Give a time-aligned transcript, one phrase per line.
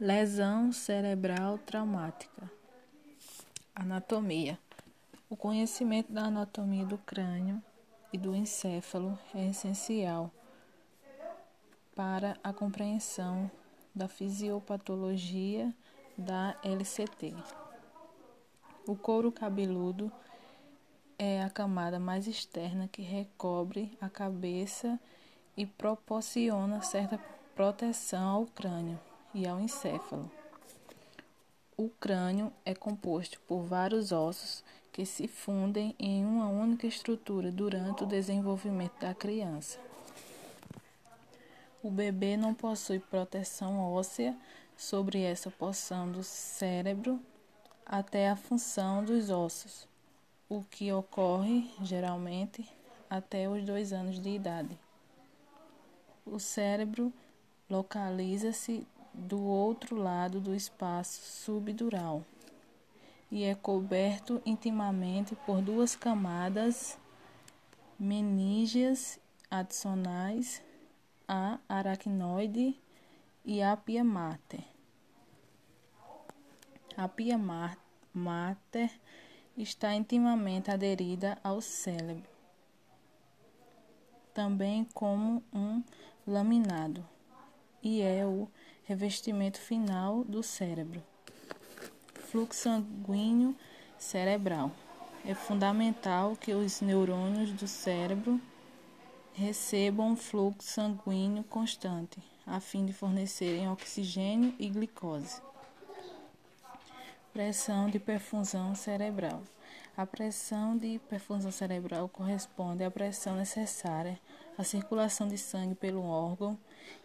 [0.00, 2.48] Lesão cerebral traumática.
[3.74, 4.56] Anatomia.
[5.28, 7.60] O conhecimento da anatomia do crânio
[8.12, 10.30] e do encéfalo é essencial
[11.96, 13.50] para a compreensão
[13.92, 15.74] da fisiopatologia
[16.16, 17.34] da LCT.
[18.86, 20.12] O couro cabeludo
[21.18, 24.96] é a camada mais externa que recobre a cabeça
[25.56, 27.18] e proporciona certa
[27.56, 30.30] proteção ao crânio e ao encéfalo.
[31.76, 38.02] O crânio é composto por vários ossos que se fundem em uma única estrutura durante
[38.02, 39.78] o desenvolvimento da criança.
[41.80, 44.36] O bebê não possui proteção óssea
[44.76, 47.20] sobre essa porção do cérebro
[47.86, 49.86] até a função dos ossos,
[50.48, 52.68] o que ocorre geralmente
[53.08, 54.76] até os dois anos de idade.
[56.26, 57.12] O cérebro
[57.70, 58.86] localiza-se
[59.18, 62.24] do outro lado do espaço subdural
[63.30, 66.98] e é coberto intimamente por duas camadas
[67.98, 69.20] menígeas
[69.50, 70.62] adicionais,
[71.26, 72.78] a aracnoide
[73.44, 74.64] e a pia mater.
[76.96, 77.38] A pia
[78.14, 78.90] mater
[79.56, 82.30] está intimamente aderida ao cérebro,
[84.32, 85.82] também como um
[86.26, 87.06] laminado,
[87.82, 88.48] e é o
[88.84, 91.02] revestimento final do cérebro.
[92.30, 93.56] Fluxo sanguíneo
[93.98, 94.70] cerebral.
[95.24, 98.40] É fundamental que os neurônios do cérebro
[99.34, 105.40] recebam fluxo sanguíneo constante, a fim de fornecerem oxigênio e glicose.
[107.32, 109.42] Pressão de perfusão cerebral.
[109.98, 114.16] A pressão de perfusão cerebral corresponde à pressão necessária
[114.56, 116.56] à circulação de sangue pelo órgão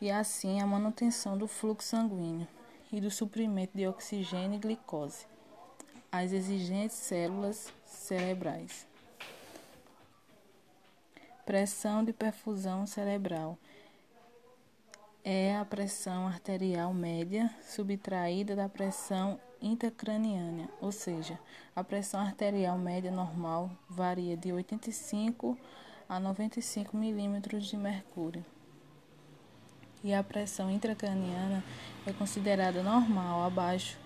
[0.00, 2.48] e assim a manutenção do fluxo sanguíneo
[2.92, 5.24] e do suprimento de oxigênio e glicose
[6.10, 8.88] às exigentes células cerebrais.
[11.46, 13.56] Pressão de perfusão cerebral
[15.22, 21.38] é a pressão arterial média subtraída da pressão intracraniana, ou seja,
[21.74, 25.56] a pressão arterial média normal varia de 85
[26.08, 28.44] a 95 milímetros de mercúrio
[30.02, 31.62] e a pressão intracraniana
[32.06, 33.98] é considerada normal abaixo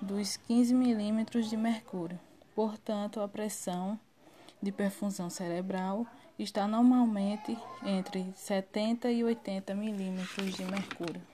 [0.00, 2.18] dos 15 milímetros de mercúrio.
[2.54, 3.98] Portanto, a pressão
[4.60, 6.06] de perfusão cerebral
[6.38, 11.31] está normalmente entre 70 e 80 milímetros de mercúrio.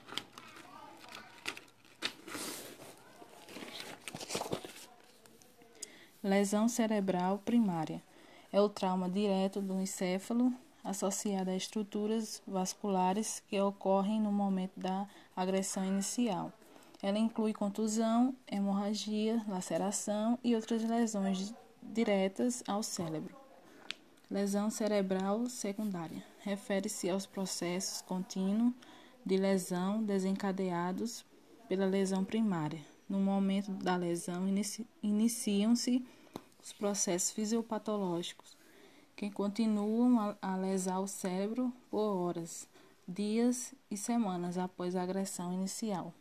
[6.23, 8.03] Lesão cerebral primária
[8.53, 10.53] é o trauma direto do encéfalo
[10.83, 15.06] associada a estruturas vasculares que ocorrem no momento da
[15.37, 16.53] agressão inicial.
[17.01, 23.37] Ela inclui contusão, hemorragia, laceração e outras lesões diretas ao cérebro.
[24.29, 28.73] Lesão cerebral secundária refere-se aos processos contínuos
[29.25, 31.25] de lesão desencadeados
[31.69, 32.97] pela lesão primária.
[33.08, 34.44] No momento da lesão,
[35.02, 36.04] iniciam-se
[36.62, 38.56] os processos fisiopatológicos
[39.16, 42.69] que continuam a, lesar o cérebro por horas,
[43.06, 46.12] dias e semanas após a agressão inicial.